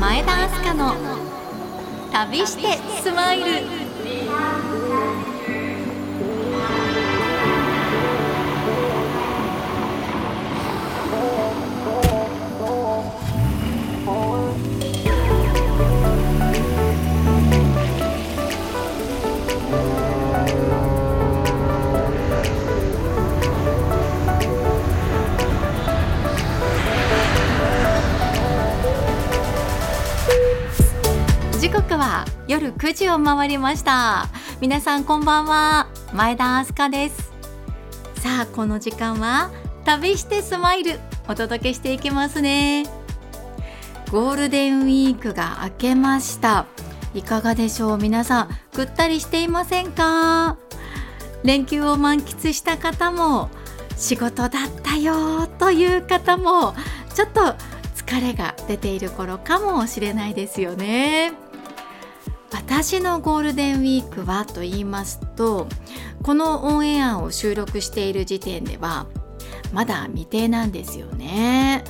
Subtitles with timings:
[0.00, 0.94] 前田明日香の
[2.10, 3.89] 旅してスマイル。
[31.70, 34.26] 時刻は夜9時を回りました。
[34.60, 35.86] 皆さんこんばんは。
[36.12, 37.32] 前田明日香です。
[38.16, 39.52] さあこの時間は
[39.84, 40.98] 旅してスマイル。
[41.28, 42.86] お届けしていきますね。
[44.10, 46.66] ゴールデンウィークが明けました。
[47.14, 47.98] いかがでしょう？
[47.98, 50.56] 皆さんぐったりしていませんか？
[51.44, 53.48] 連休を満喫した方も
[53.96, 54.50] 仕事だっ
[54.82, 56.74] たよという方も
[57.14, 57.54] ちょっと
[57.94, 61.32] 疲れが出ている頃かもしれないですよね。
[62.70, 65.66] 私のゴールデンウィークはと言いますと
[66.22, 69.06] このオンエアを収録している時点では
[69.72, 71.82] まだ未定なんですよね。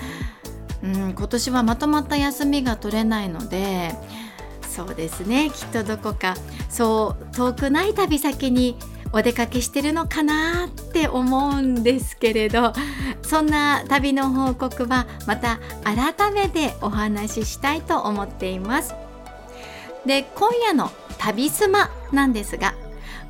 [0.82, 3.94] うん、今年はまとまった休みが取れないので
[4.62, 6.34] そうですねきっとどこか
[6.70, 8.78] そう遠くない旅先に
[9.12, 12.72] お出かけしてるのかなって思うんですけれど
[13.20, 18.94] そんな旅の報告はまた改めてお話ししたいと思っています。
[20.06, 22.74] で今夜の旅スマなんですが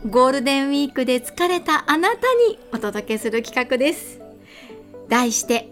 [0.09, 2.17] ゴールデンウィークで疲れたあなた
[2.49, 4.21] にお届けする企画です。
[5.09, 5.69] 題して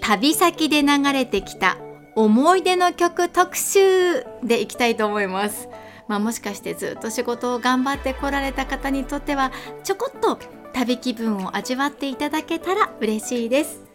[0.00, 1.78] 旅先で流れてきた
[2.14, 5.68] 思い出の曲特集でいきたいと思います。
[6.06, 9.50] まあ、もしかしてずっと仕事を頑張ってこられた方にとっては
[9.82, 10.38] ちょこっと
[10.72, 13.85] 旅気分を味わっていただけたら嬉しいです。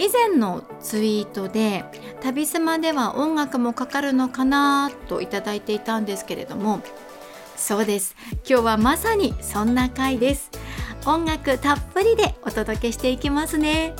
[0.00, 1.84] 以前のツイートで
[2.22, 6.80] 旅スマでは音楽もかかるのかなといただいていたんですけれども
[7.54, 8.16] そうです。
[8.48, 10.50] 今日はまさにそんな回です。
[11.04, 13.94] 音楽たっぷりでお届けしていきますね。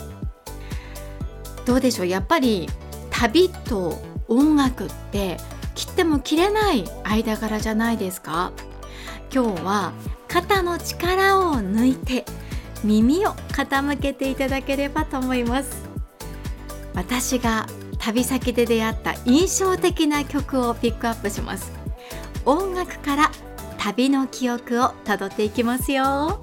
[1.66, 2.06] どうでしょう？
[2.06, 2.66] やっぱり
[3.10, 5.36] 旅と音楽って
[5.74, 8.52] 切っても切れない間柄じゃないですか？
[9.30, 9.92] 今日は
[10.28, 12.24] 肩の力を抜いて
[12.84, 15.88] 耳を傾けていただければと思います。
[16.94, 17.66] 私が
[17.98, 21.72] 旅先で出会った印象的な曲をピックアップします。
[22.44, 23.30] 音楽から
[23.78, 26.42] 旅の記憶をたどっていきますよ。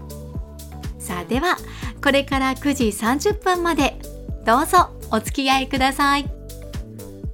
[1.00, 1.58] さあでは
[2.04, 4.00] これから9時30分まで
[4.46, 6.30] どうぞお付き合いください。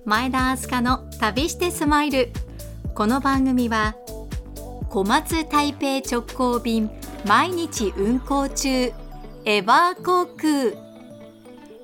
[0.05, 2.31] 前田明日香の旅してスマイル。
[2.95, 3.95] この番組は
[4.89, 6.89] 小松台北直行便
[7.25, 8.91] 毎日運行中。
[9.45, 10.73] エバー航空。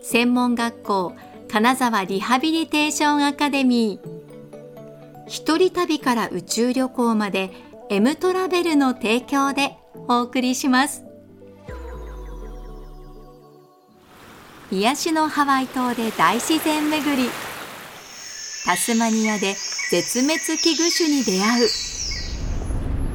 [0.01, 1.13] 専門学校
[1.49, 5.27] 金沢リハビリテーションアカデミー。
[5.27, 7.51] 一人旅から宇宙旅行まで
[7.89, 9.77] M トラベルの提供で
[10.09, 11.03] お送りします。
[14.71, 17.29] 癒しのハワイ島で大自然巡り。
[18.65, 19.55] タスマニアで
[19.89, 21.67] 絶滅危惧種に出会う。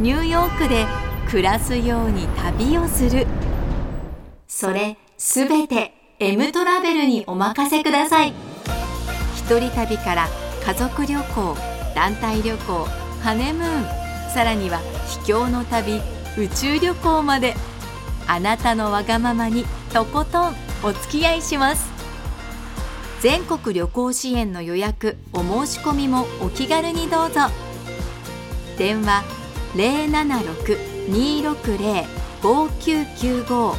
[0.00, 0.86] ニューヨークで
[1.34, 3.26] 暮らすように旅をする。
[4.46, 8.32] それすべて M トラベルにお任せください。
[9.34, 10.28] 一人旅から
[10.64, 11.56] 家族旅行
[11.92, 12.84] 団体旅行
[13.20, 14.78] ハネムーンさらには
[15.08, 16.00] 秘境の旅
[16.38, 17.56] 宇宙旅行まで。
[18.28, 21.90] あなたのわがままにとことんお付き合いします。
[23.22, 27.40] 全国旅行支援の予約お申し込みもお気軽にどうぞ。
[28.78, 29.24] 電話
[31.08, 33.74] 076-260-5995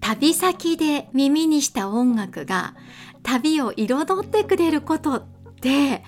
[0.00, 2.74] 旅先で耳にした音楽が
[3.22, 5.24] 旅を彩ってくれることっ
[5.60, 6.02] て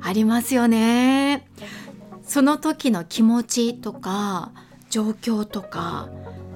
[0.00, 1.46] ありますよね。
[2.22, 4.52] その時の気持ちとか
[4.90, 6.08] 状況とか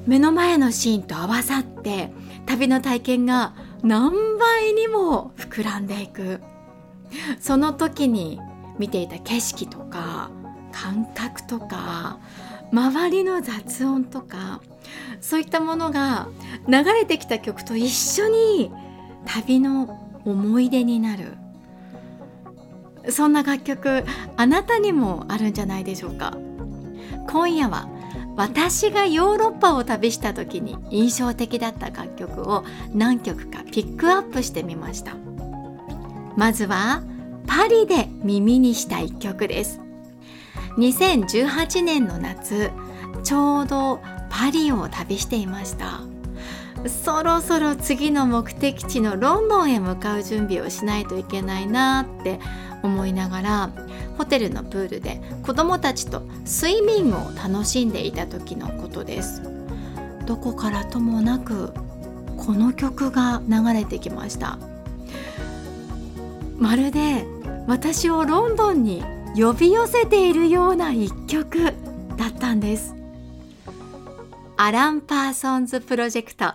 [0.06, 2.12] 目の前のシーンと合わさって
[2.46, 6.40] 旅の体験が何倍にも膨らんでいく。
[7.40, 8.40] その時に
[8.78, 10.30] 見ていた景色とか
[10.72, 12.18] 感覚とか
[12.72, 14.62] 周りの雑音とか
[15.20, 16.28] そういったものが
[16.68, 18.72] 流れてきた曲と一緒に
[19.24, 21.36] 旅の思い出になる。
[23.08, 24.04] そんな楽曲
[24.36, 26.36] あなたにもあるんじゃないでしょうか。
[27.28, 27.88] 今夜は
[28.36, 32.64] 私がヨーロッパを旅した時に印象的だった楽曲を
[32.94, 35.14] 何曲かピックアップしてみました。
[36.36, 37.02] まずは
[37.46, 39.80] パリで耳にした一曲です。
[40.78, 42.70] 2018年の夏
[43.22, 44.00] ちょうど
[44.32, 46.00] パリを旅していました。
[46.88, 52.40] そろそろ次の目的地のロンドンへ向かう準備をしないといけないなって
[52.82, 53.70] 思いながら
[54.18, 59.42] ホテルのプールで子供たちとスイミングを楽しんでいた時のことです。
[60.26, 61.72] どこからともなく
[62.36, 64.58] この曲が流れてきました。
[66.56, 67.24] まるで
[67.68, 69.04] 私をロンドンに
[69.36, 71.74] 呼び寄せているような一曲
[72.16, 73.01] だったんです。
[74.64, 76.54] アラン・パーソンズプロジェクト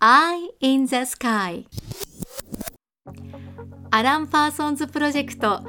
[0.00, 1.64] I in the Sky.
[3.90, 5.62] アラン・パーソンズプロジェクト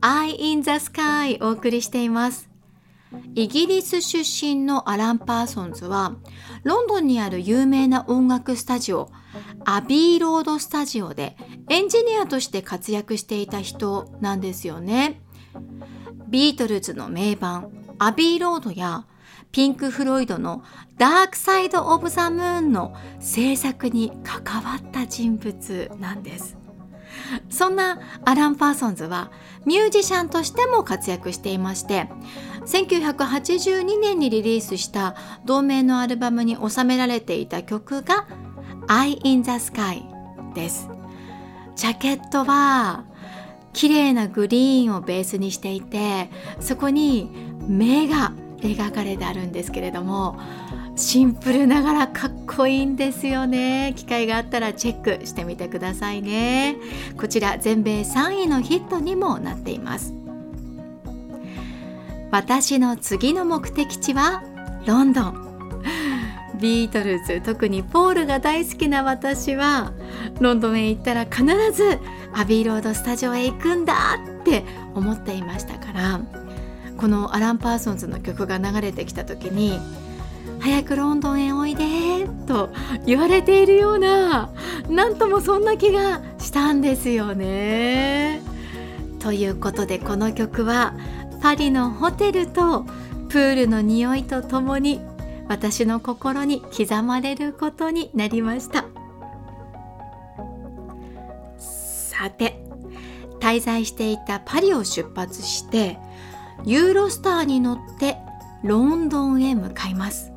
[0.00, 2.48] Eye in the Sky お送りしています。
[3.34, 6.14] イギリス出身のアラン・パーソンズは
[6.62, 9.10] ロンドンにある有名な音楽スタジオ
[9.64, 11.36] アビーロードスタジオで
[11.68, 15.20] エンジニアとして活躍していた人なんですよね。
[16.28, 19.04] ビートルズの名盤アビーロードや
[19.52, 20.62] ピンク・フロイドの
[20.96, 26.56] Dark Side of the Moon の制作に関わった人物なんです。
[27.48, 29.30] そんなアラン・パーソンズは
[29.66, 32.08] ミュージシャンとしても活躍していまして
[32.66, 38.26] 1982年にリリースした同名のアルバムに収められていた曲が
[38.86, 40.02] 「Eye in the Sky」
[40.54, 40.88] です。
[41.76, 43.04] ジャケットは
[43.72, 46.30] 綺麗なグリーンをベースにしていて
[46.60, 47.30] そこに
[47.66, 50.38] 目が描かれてあるんですけれども
[50.96, 53.94] シンプルながらかっこいいんですよね。
[53.96, 56.76] 機会があったらチェックしてみてくださいね。
[57.18, 60.12] こちら全米3位のヒットにもなっています。
[62.30, 64.42] 私の次の目的地は
[64.86, 65.50] ロンドン。
[66.60, 69.92] ビートルズ特にポールが大好きな私は
[70.40, 71.98] ロンドンへ行ったら必ず
[72.34, 73.94] アビーロードスタジオへ行くんだ
[74.40, 74.64] って
[74.94, 76.20] 思っていましたから
[77.00, 79.80] このアラン・パーソンズの曲が流れてきた時に
[80.60, 82.68] 「早くロンドンへおいで」と
[83.06, 84.50] 言われているような
[84.90, 88.42] なんともそんな気がしたんですよね。
[89.18, 90.92] ということでこの曲は
[91.40, 92.84] パリのホテルと
[93.30, 95.00] プールの匂いとともに
[95.48, 98.84] 私の心に刻まれることになりました
[101.58, 102.62] さて
[103.40, 105.98] 滞在していたパリを出発して
[106.64, 108.16] ユーロスターに乗って
[108.62, 110.32] ロンドンへ向かいます。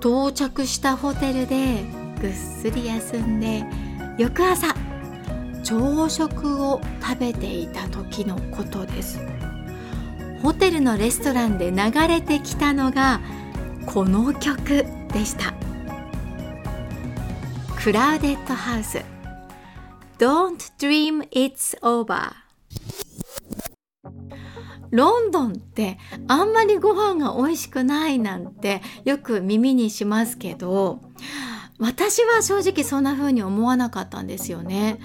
[0.00, 1.84] 到着したホテルで
[2.20, 3.64] ぐっすり休んで
[4.18, 4.74] 翌朝
[5.62, 9.20] 朝食を食べていた時のことです。
[10.42, 13.20] ホテルのレストランで流れてきたのが
[13.84, 15.54] この曲でした。
[17.82, 19.00] クラウデッドハウス。
[20.18, 22.45] Don't dream it's over.
[24.96, 31.00] ロンドンってあんまりご飯が美味しくないなんてよく耳にしますけど
[31.78, 34.98] 私は正直そんな風に思わなかったんですよね。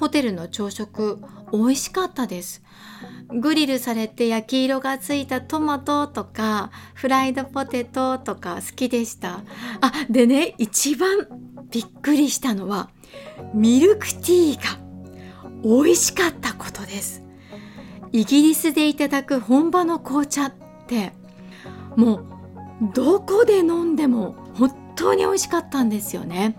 [0.00, 1.20] ホテルの朝食
[1.52, 2.62] 美味しかったです。
[3.28, 9.40] グリルされて焼き色がついたトマトとかフライドポテトとか好きでした。
[9.80, 11.28] あでね一番
[11.70, 12.90] びっくりしたのは
[13.54, 14.78] ミルクティーが
[15.62, 17.25] 美味しかったことです。
[18.16, 20.52] イギリスでいただく本場の紅茶っ
[20.86, 21.12] て
[21.96, 22.24] もう
[22.94, 26.56] どこで飲んでも本当に美味しかったんですよね。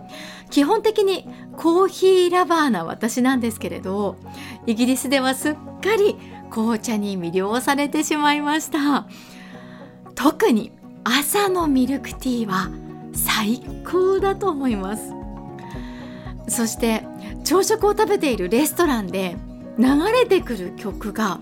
[0.52, 4.18] 基本的にコーヒーラバーな私なんですけれど
[4.68, 6.16] イギリスではすっかり
[6.52, 9.08] 紅茶に魅了されてしまいました。
[10.14, 10.72] 特に
[11.04, 12.70] 朝のミルクティーは
[13.14, 15.12] 最高だと思います。
[16.50, 17.04] そして
[17.44, 19.38] 朝食を食べているレストランで
[19.78, 21.40] 流れてくる曲が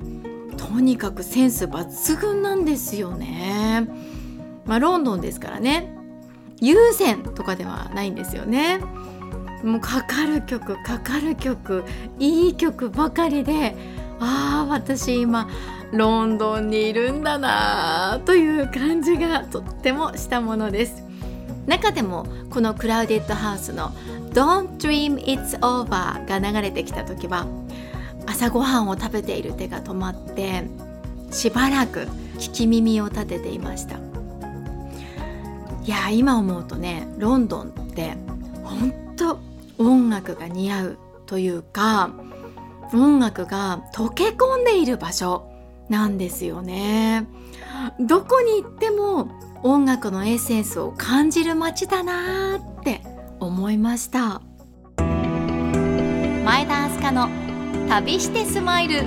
[0.58, 3.88] とにかくセンス抜群なんですよね。
[4.66, 5.96] まあ、ロンドンですからね
[6.60, 8.80] 有線とかではないんですよね。
[9.64, 11.84] もうかかる曲かかる曲
[12.20, 13.76] いい曲ばかりで
[14.20, 15.50] ああ私今
[15.92, 21.04] ロンドンにいるんだなという感じがとってもしたものです
[21.66, 23.90] 中でもこのクラウデッドハウスの
[24.34, 27.48] 「Don't Dream It's Over」が流れてきた時は
[28.26, 30.64] 朝ごはんを食べている手が止まって
[31.32, 33.98] しばらく聞き耳を立てていました。
[35.84, 38.18] いや今思うとねロンドンって
[38.64, 39.40] 本当
[39.78, 42.10] 音楽が似合うというか
[42.94, 45.52] 音楽が溶け込んでいる場所
[45.90, 47.28] なんですよね。
[48.00, 49.30] どこに行っても
[49.62, 53.02] 音楽のエッセンスを感じる街だなって
[53.40, 54.42] 思いました。
[54.98, 57.45] 前田明日香の
[57.88, 59.04] 旅してスマイル。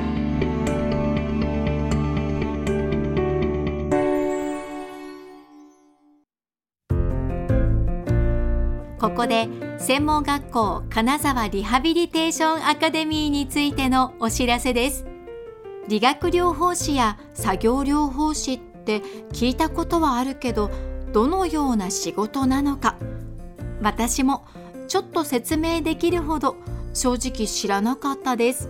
[8.99, 15.07] ここで専門学校金沢リハビリテーションアカデミーについてのお知らせです。
[15.89, 19.01] 理学療法士や作業療法士って
[19.33, 20.71] 聞いたことはあるけど
[21.13, 22.97] どのような仕事なのか。
[23.83, 24.47] 私も
[24.87, 26.57] ちょっと説明できるほど
[26.99, 28.69] 正直知らなかったです。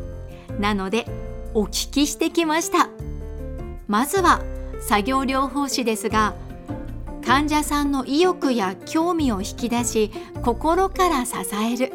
[0.61, 1.07] なので
[1.55, 2.91] お聞きしてきました。
[3.87, 4.43] まずは
[4.81, 6.35] 作業療法士ですが
[7.25, 10.11] 患者さんの意欲や興味を引き出し
[10.43, 11.93] 心から支える。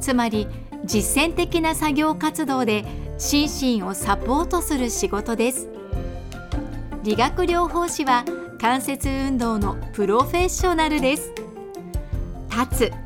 [0.00, 0.46] つまり
[0.84, 2.84] 実践的な作業活動で
[3.18, 5.68] 心身をサポートする仕事です。
[7.02, 8.24] 理学療法士は
[8.60, 11.32] 関節運動のプロフェッショナルです。
[12.50, 13.03] 立つ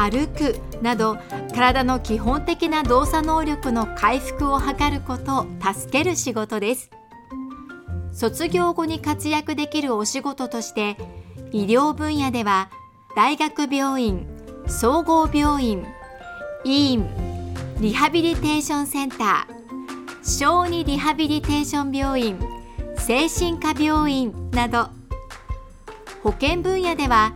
[0.00, 1.18] 歩くなど
[1.54, 6.90] 体の基本的な動作能力の回復を図ることを助ける仕事です。
[8.12, 10.96] 卒業後に活躍できるお仕事として
[11.52, 12.70] 医療分野では
[13.14, 14.26] 大学病院
[14.66, 15.86] 総合病院
[16.64, 17.08] 医院
[17.78, 22.38] リハビリテーションセンター小児リハビリテーション病院
[22.98, 24.88] 精神科病院など。
[26.22, 27.32] 保健分野では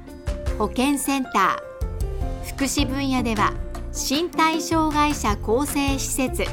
[0.59, 1.74] 保健センター
[2.55, 3.53] 福祉分野では
[3.93, 6.45] 身体障害者更生施設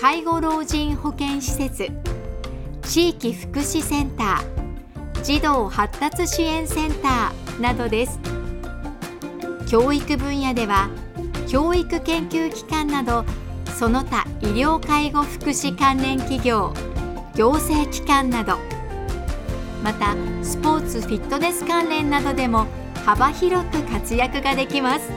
[0.00, 1.90] 介護老人保健施設
[2.84, 8.18] 地域福祉センター児童発達支援センターなどです。
[9.68, 10.88] 教育分野では
[11.48, 13.26] 教育研究機関など
[13.78, 16.72] その他医療介護福祉関連企業
[17.34, 18.56] 行政機関など
[19.82, 22.66] またスポーツフィットネス関連などでも
[23.04, 25.10] 幅広く活躍ができます。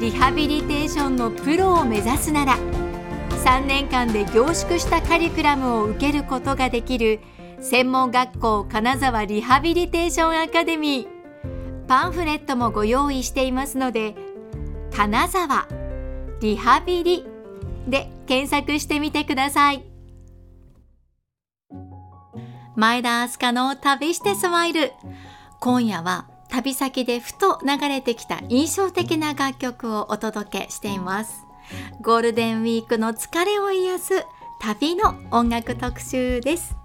[0.00, 2.56] リハビリテーションのプロを目指すなら
[3.44, 7.20] 3年間で凝縮したカリキュラムを受けることができる
[7.60, 11.86] 専門学校金沢リハビリテーションアカデミー。
[11.86, 14.14] パンフレットもご用意していますので
[14.92, 15.68] 金沢
[16.40, 17.24] リハビリ
[17.86, 19.84] で検索してみてください。
[22.74, 24.92] 前田明日香の旅してスマイル。
[25.60, 31.46] 今夜は旅先でふと流れてきた印象的な楽曲をお届けしています。
[32.02, 34.26] ゴールデンウィークの疲れを癒す
[34.60, 36.76] 旅の音楽特集です。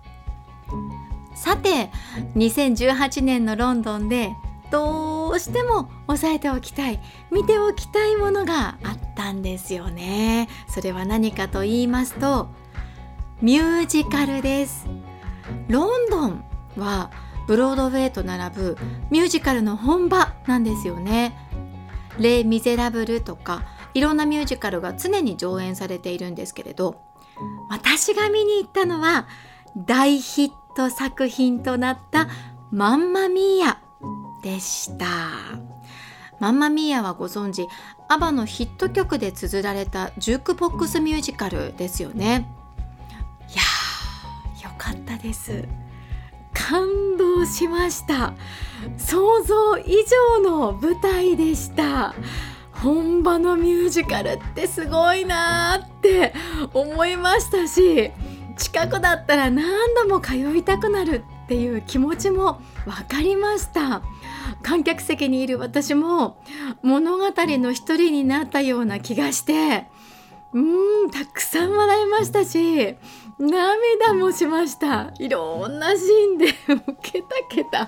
[1.36, 1.92] さて
[2.38, 4.34] 2018年のロンドンで
[4.72, 10.48] どうしても押さえておきたい見ておきたいものがあったんですよね。
[10.70, 12.48] それは何かと言いますと
[13.42, 14.88] ミュージカルです。
[15.68, 16.44] ロンドン
[16.78, 17.12] は
[17.48, 18.78] ブロードウェイと並ぶ
[19.10, 21.36] ミュージカルの本場なんですよね。
[22.20, 23.64] レイ・ミゼラブルとか
[23.94, 27.02] いろんなミュージカルが常に上演されているんですけれど
[27.70, 29.28] 私が見に行ったのは
[29.76, 32.28] 大ヒット作品となった
[32.72, 33.82] マンマミーヤ
[34.44, 35.06] でした。
[36.40, 37.68] マンマミーヤはご存知
[38.10, 42.48] アバのヒット曲で綴られたジュークボックスミュージカルですよね。
[43.50, 45.68] いやーよかったです。
[46.58, 48.34] 感動しました。
[48.98, 50.04] 想像以
[50.36, 52.16] 上の舞台でした。
[52.72, 56.34] 本場のミュージカルってすごいなーって
[56.74, 58.12] 思いましたし
[58.56, 64.02] 近くだったら何度も通いたくなるっていう気持ちも分かりました。
[64.64, 66.38] 観客席にいる私も
[66.82, 69.86] 物語の一人になったような気がして
[70.54, 70.60] う
[71.06, 72.96] んたくさん笑いましたし
[73.40, 75.12] 涙もしました。
[75.20, 77.88] いろんなシーンでもうケタケタ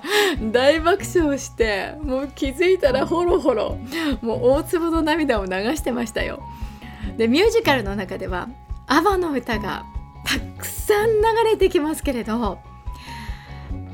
[0.52, 3.76] 大爆笑してもう気づいたらホロホロ
[4.22, 6.40] もう大粒の涙を流してましたよ。
[7.16, 8.48] でミュージカルの中では
[8.86, 9.84] アバの歌が
[10.24, 12.58] たくさん流れてきますけれど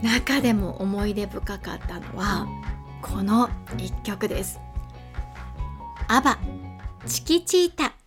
[0.02, 2.46] 中でも思い出深かったのは
[3.00, 3.48] この
[3.78, 4.60] 一曲です。
[6.08, 6.38] アバ
[7.06, 8.05] チキチータ。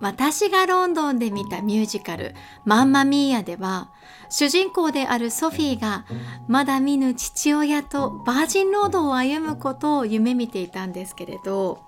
[0.00, 2.34] 私がロンドンで見たミュージカル
[2.64, 3.88] マンマミーヤでは
[4.28, 6.04] 主人公であるソフィーが
[6.48, 11.82] まだ見ぬ父親とバージンロードを歩むことを夢見ていたんですけれど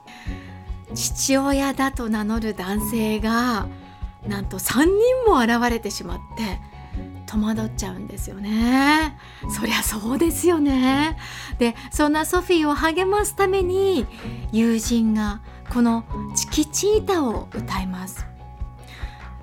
[0.95, 3.69] 父親だと名乗る男性が
[4.27, 6.61] なんと3人も現れてしまって
[7.29, 9.19] 戸惑っちゃうんですよね。
[9.51, 11.19] そりゃそうですよね。
[11.59, 14.07] でそんなソフィーを励ますために
[14.51, 16.05] 友人がこの
[16.35, 18.27] チキチータを歌います。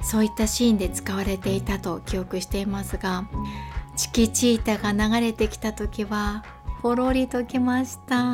[0.01, 3.27] そういったシーンで使われていたと記憶していますが
[3.95, 6.43] チキチータが流れてきた時は
[6.81, 8.25] ほろりときました。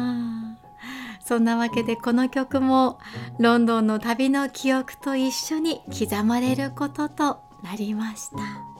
[1.23, 2.99] そんなわけでこの曲も
[3.37, 8.70] ロンドンの旅の記憶と一緒に刻まれることとなりました。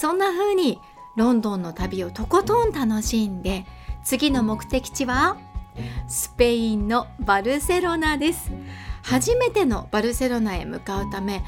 [0.00, 0.80] そんな風に
[1.14, 3.66] ロンドンの旅をとことん楽しんで
[4.02, 5.36] 次の目的地は
[6.08, 8.50] スペインのバルセロナです。
[9.02, 11.44] 初めてのバルセロナへ向かうため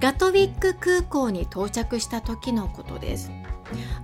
[0.00, 3.30] ガトウィック空港に到着した時のことです。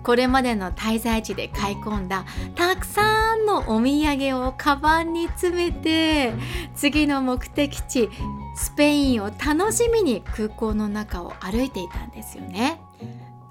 [0.05, 6.33] これまでの滞在地で買い込んだたくさんのお土産をカバンに詰めて
[6.77, 8.09] 次の目的地
[8.55, 12.81] スペインを楽しみに空港の中を歩いていたんですよね。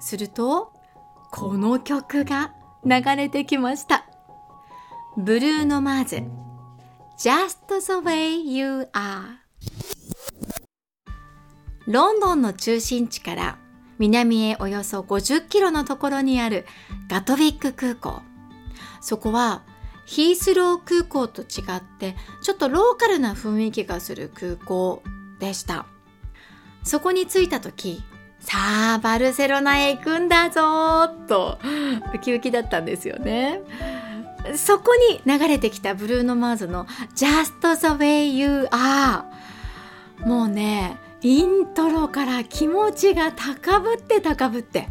[0.00, 0.72] すると
[1.30, 2.52] この曲が
[2.84, 4.06] 流れてきました。
[5.16, 6.16] ブルーノ・マーズ
[7.18, 9.40] Just the way you are
[11.86, 13.58] ロンドンの中心地から
[13.98, 16.64] 南へおよそ50キロのところにある
[17.08, 18.22] ガトウィック空港。
[19.02, 19.62] そこは
[20.06, 25.02] ヒースロー空港と違ってちょっとローカルな雰囲気がする空港
[25.38, 25.86] でした。
[26.82, 28.02] そこに着いた時
[28.40, 31.58] さあバルセロナへ行くんだぞと
[32.14, 33.60] ウキウキだったんですよね。
[34.56, 39.24] そこに流れてきたブルーノ・マーズの Just the way you are
[40.26, 44.88] もうねイントロから気持ちが高ぶって高ぶって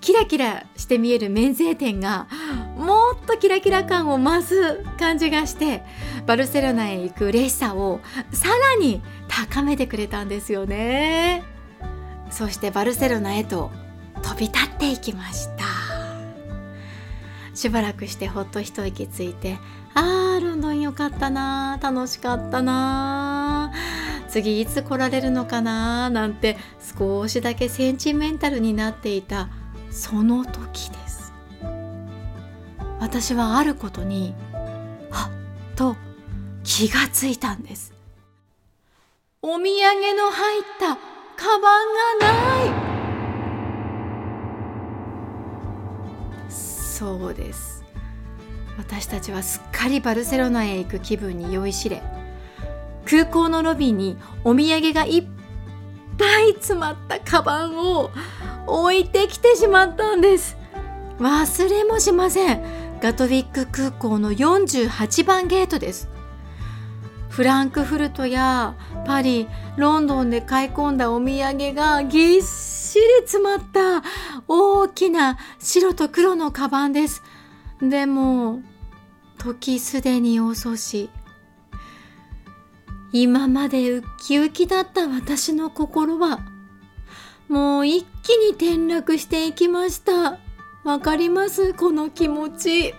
[0.00, 2.28] キラキラして見える免税店が
[2.76, 5.82] もっとキラキラ感を増す感じがして
[6.26, 8.00] バルセロナへ行く嬉しさを
[8.32, 11.55] さらに高めてくれたんですよね。
[12.30, 13.70] そしてバルセロナへと
[14.22, 15.64] 飛び立っていきました。
[17.54, 19.58] しばらくしてほっと一息ついて
[19.94, 23.72] あーロンドンよかったな楽しかったな
[24.28, 26.58] 次いつ来られるのかななんて
[26.98, 29.48] 少しだけセンチメンタルになっていた
[29.90, 31.32] その時です。
[33.00, 34.34] 私はあることに
[35.10, 35.96] はっと
[36.62, 37.94] 気がついたんです。
[39.40, 41.60] お土産の入ったカバン
[42.20, 42.32] がな
[42.72, 42.76] い。
[46.48, 47.84] そうです。
[48.78, 52.02] 私たちはすっかりバルセロナへ行く気分に酔いしれ
[53.06, 55.26] 空港のロビーにお土産がいっ
[56.18, 58.10] ぱい詰まったカバンを
[58.66, 60.56] 置いてきてしまったんです。
[61.18, 62.62] 忘れもしません。
[63.00, 66.08] ガトウィック空港の48番ゲートです。
[67.36, 69.46] フランクフルトやパリ
[69.76, 74.02] ロンドンで買い込んだお土産がぎっしり詰まった
[74.48, 77.22] 大きな白と黒のカバンです。
[77.82, 78.62] でも
[79.36, 81.10] 時すでに遅し。
[83.12, 86.40] 今までウキウキだった私の心は
[87.48, 90.38] もう一気に転落していきました。
[90.84, 91.74] わかります？
[91.74, 92.94] この気持ち。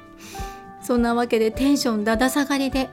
[0.83, 2.91] そんなわけでテンションだだ下がりで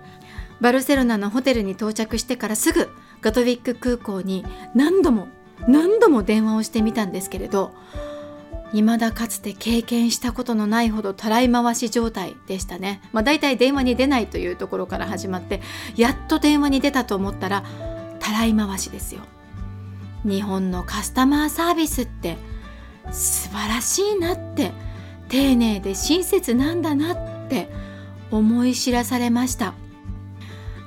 [0.65, 2.89] バルセロナのホテルに到着してからすぐ
[3.21, 5.29] ガトウィック空港に何度も
[5.69, 7.75] 何度も電話をしてみたんですけれど
[8.73, 13.03] 未だかつて経験したことのないほどたらい回し状態でしたね。
[13.13, 15.61] まあ、大体電話に出ないというところから始まって
[15.97, 17.63] やっと電話に出たと思ったら
[18.19, 19.21] たらい回しですよ。
[20.25, 22.39] 日本のカスタマーサービスって
[23.13, 24.73] 素晴らしいなって
[25.29, 27.69] 丁寧で親切なんだなって
[28.31, 29.75] 思い知らされました。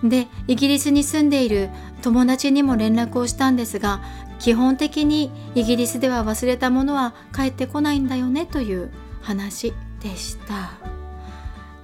[0.04, 1.70] でイギリスに住んでいる
[2.02, 4.02] 友達にも連絡をしたんですが
[4.40, 10.72] 基本的にイギリスでは忘れたものは帰ってこないんだよねという話でした。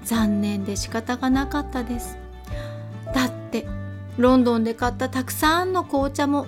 [0.03, 2.17] 残念で仕方がなかったです。
[3.13, 3.65] だって
[4.17, 6.45] ロンドンで買ったたくさんの紅茶も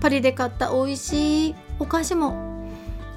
[0.00, 2.30] パリで買った美味しいお菓子も、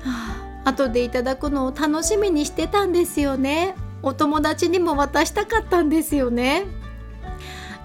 [0.03, 3.75] はあ、後でいただくのを楽しみにしてたんですよね。
[4.01, 6.63] お友達にも渡したかったんですよね。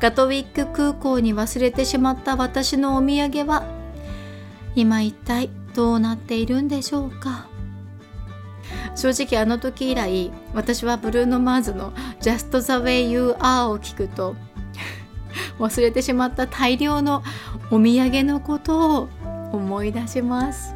[0.01, 3.65] ガトウィック空港に忘れてしまった私のお土産は
[4.75, 7.47] 今一体どうなっているんでしょうか？
[8.95, 14.37] 正直あの時以来私はブルーノ・マーズの「Just the way you are」を聞くと
[15.59, 17.23] 忘れてしまった大量の
[17.71, 19.09] お土産のことを
[19.53, 20.75] 思い出します。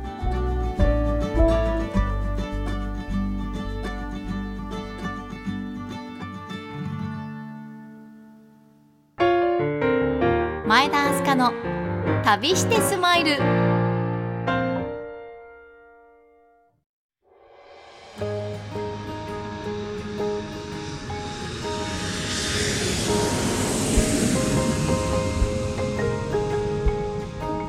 [12.25, 13.37] 旅してスマイル。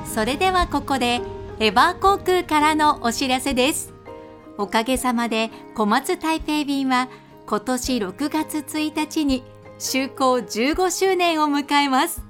[0.05, 1.19] それではここで
[1.59, 3.93] エバー航空からのお知らせです。
[4.57, 7.09] おかげさまで小松台北便は
[7.45, 9.43] 今年6月1日に
[9.79, 12.24] 就航15周年を迎えます。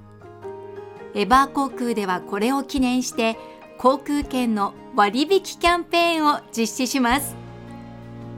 [1.15, 3.37] エバー航空ではこれを記念して
[3.77, 7.35] 航空券の割引キャンペーンを実施します。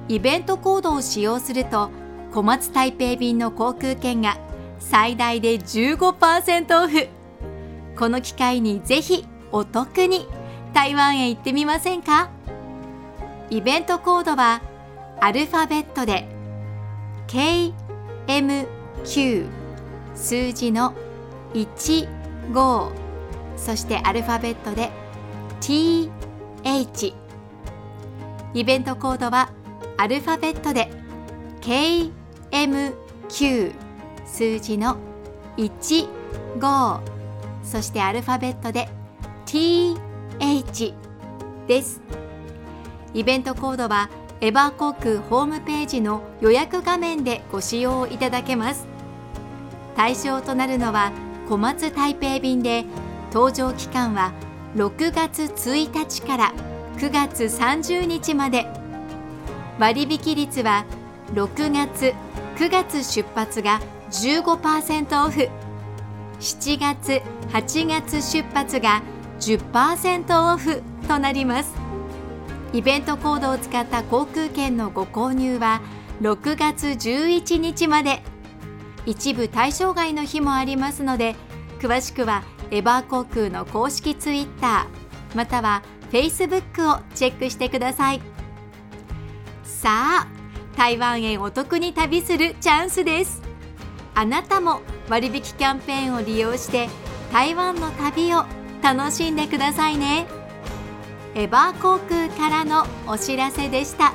[0.07, 1.89] イベントコードを使用すると
[2.31, 4.37] 小松台北便の航空券が
[4.79, 7.07] 最大で15%オフ。
[7.97, 10.27] この機会にぜひお得に
[10.73, 12.29] 台湾へ行ってみませんか？
[13.49, 14.61] イベントコードは
[15.19, 16.27] アルファベットで
[18.27, 19.47] KMQ
[20.13, 20.93] 数字の
[21.53, 22.16] 1
[22.51, 22.91] 15
[23.55, 24.91] そしてアルファベットで
[25.61, 27.13] TH
[28.53, 29.51] イベントコードは
[29.97, 30.89] アルファベットで
[31.61, 33.73] KMQ
[34.25, 34.97] 数字の
[35.57, 36.99] 15
[37.63, 38.87] そしてアルファベットで
[39.45, 40.93] TH
[41.67, 42.01] です。
[43.13, 48.87] イベントコードはエバー航空ホームページの予約画面でご使用いただけます。
[49.95, 51.11] 対象となるのは
[51.49, 52.83] 小松台北便で
[53.31, 54.33] 搭乗期間は
[54.75, 56.53] 6月1日から
[56.97, 58.67] 9月30日まで。
[59.79, 60.85] 割引率は
[61.33, 62.13] 6月
[62.57, 63.79] 9月出発が
[64.11, 65.49] 15%オフ。
[66.41, 67.21] 7月
[67.53, 69.01] 8月出発が
[69.39, 71.73] 10%オフとなります。
[72.73, 75.79] イベントコードを使った航空券のご購入は
[76.21, 78.21] 6月11日まで。
[79.07, 81.35] 一部対象外の日もありますので
[81.79, 88.21] 詳しくはエバー航空の公式ツイッターまたはフェイスブックをチェックしてください。
[89.63, 90.27] さあ
[90.75, 93.41] 台湾へお得に旅するチャンスです。
[94.13, 96.89] あなたも割引キャンペーンを利用して
[97.31, 98.45] 台湾の旅を
[98.81, 100.27] 楽しんでくださいね。
[101.35, 104.13] エバー航空からのお知らせでした。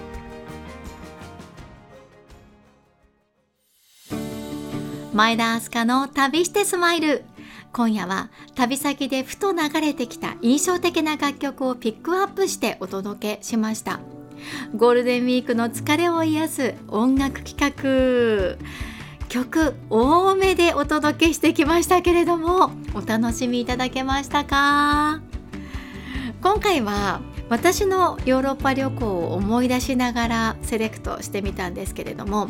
[5.12, 7.25] 前田明日香の旅してスマイル。
[7.70, 14.01] 今夜は旅先でふと流れてきた印象的な楽曲をピックアップしてお届けしました。
[14.75, 18.57] ゴールデンウィークの疲れを癒す音楽企画。
[19.29, 25.20] 曲多めでお届けしてきましたけれどもお楽しみいただけましたか？
[26.40, 27.20] 今回は
[27.51, 32.48] 私のヨーロッパ旅行を思い出しながらセレクトしてみたんですけれども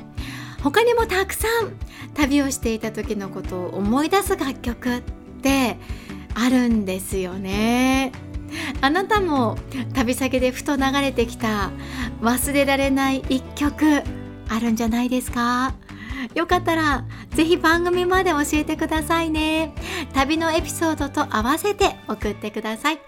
[0.62, 1.72] 他にもたくさん
[2.14, 5.02] 旅をしていた時のことを思い出す楽曲っ
[5.42, 5.76] て
[6.34, 8.12] あるんですよね。
[8.80, 9.56] あなたも
[9.94, 11.70] 旅先でふと流れてきた
[12.20, 14.02] 忘れられない一曲
[14.48, 15.74] あるんじゃないですか？
[16.34, 19.74] よかったらぜひ番組まで教えてくださいね。
[20.12, 23.00] 旅のエピソードと合わせて送ってください。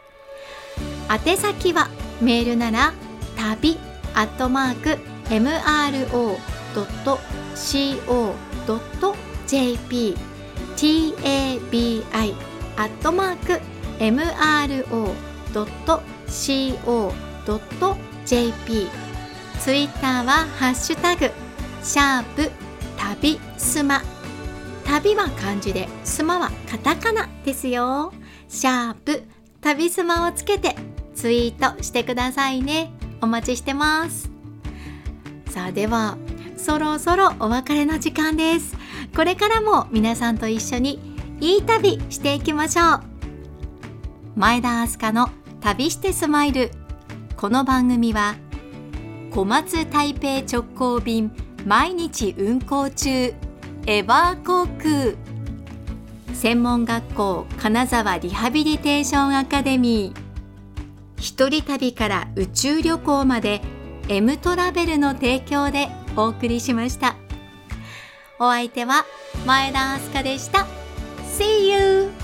[1.27, 1.89] 宛先は
[2.21, 2.93] メールなら
[3.37, 3.79] 旅
[4.15, 6.37] アットマーク MRO
[6.75, 8.35] mro.co.jp
[10.77, 12.03] tabi
[12.77, 13.61] アットマーク
[14.01, 14.35] mro.co.jp
[19.61, 21.31] ツイッターはハッシュタグ
[21.83, 22.51] シャープ
[22.97, 24.03] 旅スマ
[24.85, 28.13] 旅は漢字でスマはカタカナですよ。
[28.49, 29.23] シャープ
[29.61, 30.77] 旅スマをつけて
[31.15, 32.93] ツイートしてくださいね。
[33.21, 34.31] お待ちしてます。
[35.49, 36.19] さあでは
[36.65, 38.75] そろそろお別れの時間です。
[39.15, 40.99] これからも皆さんと一緒に
[41.39, 43.01] いい旅していきましょう。
[44.35, 45.29] 前田明日香の
[45.61, 46.71] 旅してスマイル
[47.37, 48.37] この番組は
[49.31, 51.33] 小松台北直行便
[51.67, 53.35] 毎日運行中
[53.87, 55.13] エバー航空
[56.33, 60.21] 専門学校金沢リハビリテーションアカデミー。
[61.21, 63.61] 一人旅から宇宙旅行まで
[64.09, 67.17] M トラベルの提供でお送りしました
[68.39, 69.05] お相手は
[69.47, 70.67] 前田明日香でした
[71.37, 72.24] See you!